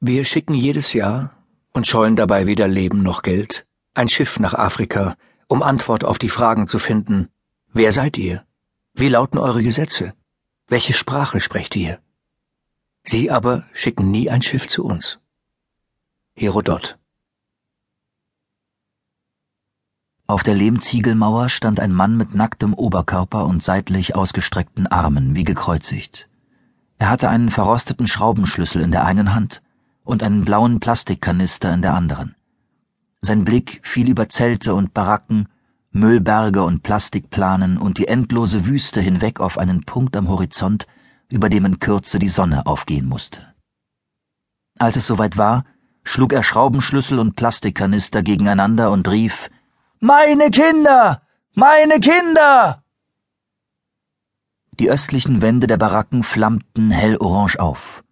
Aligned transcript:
Wir 0.00 0.24
schicken 0.24 0.54
jedes 0.54 0.92
Jahr 0.92 1.32
und 1.72 1.86
scheuen 1.86 2.16
dabei 2.16 2.46
weder 2.46 2.68
Leben 2.68 3.02
noch 3.02 3.22
Geld 3.22 3.66
ein 3.96 4.10
Schiff 4.10 4.38
nach 4.38 4.52
Afrika, 4.52 5.16
um 5.48 5.62
Antwort 5.62 6.04
auf 6.04 6.18
die 6.18 6.28
Fragen 6.28 6.68
zu 6.68 6.78
finden. 6.78 7.30
Wer 7.72 7.92
seid 7.92 8.18
ihr? 8.18 8.44
Wie 8.92 9.08
lauten 9.08 9.38
eure 9.38 9.62
Gesetze? 9.62 10.12
Welche 10.68 10.92
Sprache 10.92 11.40
sprecht 11.40 11.74
ihr? 11.76 11.98
Sie 13.04 13.30
aber 13.30 13.64
schicken 13.72 14.10
nie 14.10 14.28
ein 14.28 14.42
Schiff 14.42 14.68
zu 14.68 14.84
uns. 14.84 15.18
Herodot 16.34 16.98
Auf 20.26 20.42
der 20.42 20.54
Lehmziegelmauer 20.54 21.48
stand 21.48 21.80
ein 21.80 21.92
Mann 21.92 22.18
mit 22.18 22.34
nacktem 22.34 22.74
Oberkörper 22.74 23.46
und 23.46 23.62
seitlich 23.62 24.14
ausgestreckten 24.14 24.86
Armen, 24.88 25.34
wie 25.34 25.44
gekreuzigt. 25.44 26.28
Er 26.98 27.08
hatte 27.08 27.30
einen 27.30 27.48
verrosteten 27.48 28.06
Schraubenschlüssel 28.06 28.82
in 28.82 28.90
der 28.90 29.06
einen 29.06 29.34
Hand 29.34 29.62
und 30.06 30.22
einen 30.22 30.44
blauen 30.44 30.80
Plastikkanister 30.80 31.74
in 31.74 31.82
der 31.82 31.94
anderen. 31.94 32.34
Sein 33.20 33.44
Blick 33.44 33.80
fiel 33.82 34.08
über 34.08 34.28
Zelte 34.28 34.74
und 34.74 34.94
Baracken, 34.94 35.48
Müllberge 35.90 36.62
und 36.62 36.82
Plastikplanen 36.82 37.76
und 37.76 37.98
die 37.98 38.06
endlose 38.06 38.66
Wüste 38.66 39.00
hinweg 39.00 39.40
auf 39.40 39.58
einen 39.58 39.84
Punkt 39.84 40.16
am 40.16 40.28
Horizont, 40.28 40.86
über 41.28 41.48
dem 41.48 41.64
in 41.64 41.80
Kürze 41.80 42.18
die 42.18 42.28
Sonne 42.28 42.66
aufgehen 42.66 43.08
musste. 43.08 43.54
Als 44.78 44.96
es 44.96 45.06
soweit 45.06 45.36
war, 45.36 45.64
schlug 46.04 46.32
er 46.32 46.42
Schraubenschlüssel 46.42 47.18
und 47.18 47.34
Plastikkanister 47.34 48.22
gegeneinander 48.22 48.92
und 48.92 49.08
rief 49.08 49.50
Meine 49.98 50.50
Kinder. 50.50 51.22
Meine 51.54 51.98
Kinder. 51.98 52.84
Die 54.78 54.90
östlichen 54.90 55.40
Wände 55.40 55.66
der 55.66 55.78
Baracken 55.78 56.22
flammten 56.22 56.90
hellorange 56.90 57.58
auf. 57.58 58.04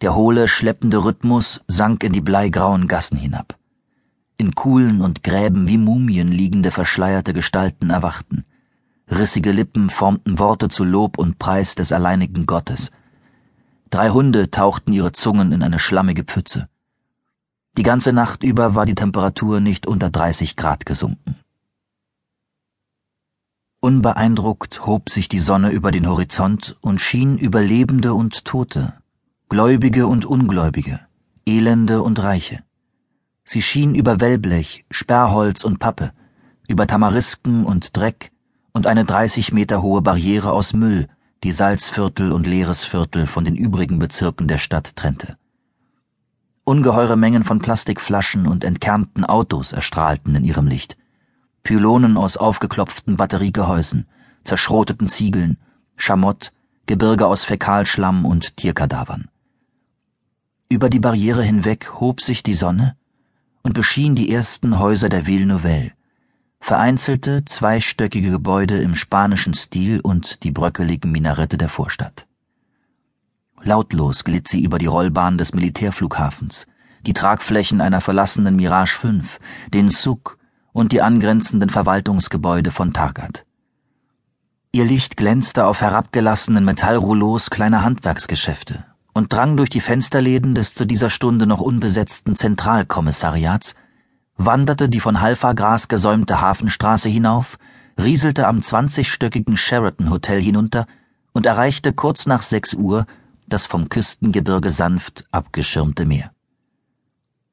Der 0.00 0.14
hohle, 0.14 0.48
schleppende 0.48 1.04
Rhythmus 1.04 1.60
sank 1.68 2.04
in 2.04 2.12
die 2.12 2.22
bleigrauen 2.22 2.88
Gassen 2.88 3.18
hinab. 3.18 3.58
In 4.38 4.54
Kuhlen 4.54 5.02
und 5.02 5.22
Gräben 5.22 5.68
wie 5.68 5.76
Mumien 5.76 6.32
liegende 6.32 6.70
verschleierte 6.70 7.34
Gestalten 7.34 7.90
erwachten. 7.90 8.46
Rissige 9.10 9.52
Lippen 9.52 9.90
formten 9.90 10.38
Worte 10.38 10.68
zu 10.68 10.84
Lob 10.84 11.18
und 11.18 11.38
Preis 11.38 11.74
des 11.74 11.92
alleinigen 11.92 12.46
Gottes. 12.46 12.90
Drei 13.90 14.08
Hunde 14.08 14.50
tauchten 14.50 14.94
ihre 14.94 15.12
Zungen 15.12 15.52
in 15.52 15.62
eine 15.62 15.78
schlammige 15.78 16.24
Pfütze. 16.24 16.68
Die 17.76 17.82
ganze 17.82 18.14
Nacht 18.14 18.42
über 18.42 18.74
war 18.74 18.86
die 18.86 18.94
Temperatur 18.94 19.60
nicht 19.60 19.86
unter 19.86 20.08
30 20.08 20.56
Grad 20.56 20.86
gesunken. 20.86 21.36
Unbeeindruckt 23.80 24.86
hob 24.86 25.10
sich 25.10 25.28
die 25.28 25.38
Sonne 25.38 25.70
über 25.70 25.90
den 25.90 26.06
Horizont 26.08 26.76
und 26.80 27.00
schien 27.00 27.36
über 27.36 27.62
Lebende 27.62 28.14
und 28.14 28.44
Tote, 28.44 28.99
Gläubige 29.52 30.06
und 30.06 30.26
Ungläubige, 30.26 31.00
Elende 31.44 32.02
und 32.02 32.22
Reiche. 32.22 32.62
Sie 33.44 33.62
schien 33.62 33.96
über 33.96 34.20
Wellblech, 34.20 34.84
Sperrholz 34.92 35.64
und 35.64 35.80
Pappe, 35.80 36.12
über 36.68 36.86
Tamarisken 36.86 37.64
und 37.64 37.96
Dreck 37.96 38.30
und 38.72 38.86
eine 38.86 39.04
30 39.04 39.52
Meter 39.52 39.82
hohe 39.82 40.02
Barriere 40.02 40.52
aus 40.52 40.72
Müll, 40.72 41.08
die 41.42 41.50
Salzviertel 41.50 42.30
und 42.30 42.46
Leeresviertel 42.46 43.26
von 43.26 43.44
den 43.44 43.56
übrigen 43.56 43.98
Bezirken 43.98 44.46
der 44.46 44.58
Stadt 44.58 44.94
trennte. 44.94 45.36
Ungeheure 46.62 47.16
Mengen 47.16 47.42
von 47.42 47.58
Plastikflaschen 47.58 48.46
und 48.46 48.62
entkernten 48.62 49.24
Autos 49.24 49.72
erstrahlten 49.72 50.36
in 50.36 50.44
ihrem 50.44 50.68
Licht. 50.68 50.96
Pylonen 51.64 52.16
aus 52.16 52.36
aufgeklopften 52.36 53.16
Batteriegehäusen, 53.16 54.06
zerschroteten 54.44 55.08
Ziegeln, 55.08 55.58
Schamott, 55.96 56.52
Gebirge 56.86 57.26
aus 57.26 57.42
Fäkalschlamm 57.42 58.24
und 58.24 58.56
Tierkadavern. 58.56 59.28
Über 60.80 60.88
die 60.88 60.98
Barriere 60.98 61.42
hinweg 61.42 62.00
hob 62.00 62.22
sich 62.22 62.42
die 62.42 62.54
Sonne 62.54 62.96
und 63.62 63.74
beschien 63.74 64.14
die 64.14 64.32
ersten 64.32 64.78
Häuser 64.78 65.10
der 65.10 65.26
Ville 65.26 65.44
Nouvelle, 65.44 65.92
vereinzelte 66.58 67.44
zweistöckige 67.44 68.30
Gebäude 68.30 68.80
im 68.80 68.94
spanischen 68.94 69.52
Stil 69.52 70.00
und 70.00 70.42
die 70.42 70.50
bröckeligen 70.50 71.12
Minarette 71.12 71.58
der 71.58 71.68
Vorstadt. 71.68 72.26
Lautlos 73.60 74.24
glitt 74.24 74.48
sie 74.48 74.64
über 74.64 74.78
die 74.78 74.86
Rollbahn 74.86 75.36
des 75.36 75.52
Militärflughafens, 75.52 76.66
die 77.04 77.12
Tragflächen 77.12 77.82
einer 77.82 78.00
verlassenen 78.00 78.56
Mirage 78.56 78.96
5, 78.96 79.38
den 79.74 79.90
Zug 79.90 80.38
und 80.72 80.92
die 80.92 81.02
angrenzenden 81.02 81.68
Verwaltungsgebäude 81.68 82.70
von 82.70 82.94
Targat. 82.94 83.44
Ihr 84.72 84.86
Licht 84.86 85.18
glänzte 85.18 85.66
auf 85.66 85.82
herabgelassenen 85.82 86.64
Metallrouleaus 86.64 87.50
kleiner 87.50 87.84
Handwerksgeschäfte, 87.84 88.86
und 89.12 89.32
drang 89.32 89.56
durch 89.56 89.70
die 89.70 89.80
Fensterläden 89.80 90.54
des 90.54 90.74
zu 90.74 90.84
dieser 90.84 91.10
Stunde 91.10 91.46
noch 91.46 91.60
unbesetzten 91.60 92.36
Zentralkommissariats, 92.36 93.74
wanderte 94.36 94.88
die 94.88 95.00
von 95.00 95.20
Halfagras 95.20 95.88
gesäumte 95.88 96.40
Hafenstraße 96.40 97.08
hinauf, 97.08 97.58
rieselte 97.98 98.46
am 98.46 98.62
zwanzigstöckigen 98.62 99.56
Sheraton 99.56 100.10
Hotel 100.10 100.40
hinunter 100.40 100.86
und 101.32 101.46
erreichte 101.46 101.92
kurz 101.92 102.26
nach 102.26 102.42
sechs 102.42 102.74
Uhr 102.74 103.06
das 103.50 103.66
vom 103.66 103.88
Küstengebirge 103.88 104.70
sanft 104.70 105.26
abgeschirmte 105.32 106.06
Meer. 106.06 106.30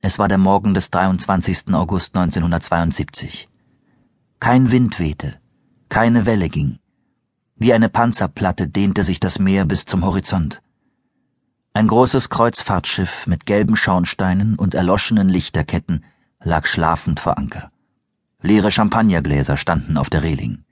Es 0.00 0.18
war 0.18 0.28
der 0.28 0.38
Morgen 0.38 0.74
des 0.74 0.90
23. 0.90 1.72
August 1.72 2.16
1972. 2.16 3.48
Kein 4.40 4.70
Wind 4.70 4.98
wehte, 4.98 5.36
keine 5.88 6.26
Welle 6.26 6.48
ging. 6.48 6.78
Wie 7.56 7.72
eine 7.72 7.88
Panzerplatte 7.88 8.66
dehnte 8.66 9.04
sich 9.04 9.20
das 9.20 9.38
Meer 9.38 9.64
bis 9.64 9.86
zum 9.86 10.04
Horizont. 10.04 10.60
Ein 11.76 11.88
großes 11.88 12.30
Kreuzfahrtschiff 12.30 13.26
mit 13.26 13.46
gelben 13.46 13.74
Schornsteinen 13.74 14.54
und 14.54 14.76
erloschenen 14.76 15.28
Lichterketten 15.28 16.04
lag 16.40 16.66
schlafend 16.66 17.18
vor 17.18 17.36
Anker. 17.36 17.72
Leere 18.40 18.70
Champagnergläser 18.70 19.56
standen 19.56 19.96
auf 19.96 20.08
der 20.08 20.22
Reling. 20.22 20.62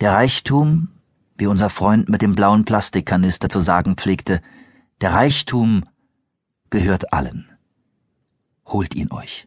Der 0.00 0.12
Reichtum, 0.12 0.88
wie 1.36 1.46
unser 1.46 1.68
Freund 1.68 2.08
mit 2.08 2.22
dem 2.22 2.34
blauen 2.34 2.64
Plastikkanister 2.64 3.50
zu 3.50 3.60
sagen 3.60 3.96
pflegte, 3.96 4.40
der 5.02 5.12
Reichtum 5.12 5.84
gehört 6.70 7.12
allen. 7.12 7.46
Holt 8.64 8.94
ihn 8.94 9.12
euch. 9.12 9.46